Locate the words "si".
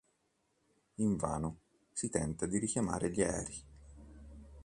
1.93-2.09